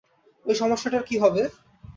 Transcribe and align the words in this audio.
ঐ 0.45 0.51
সমস্যাটার 0.53 1.03
কি 1.03 1.15
হবে? 1.17 1.41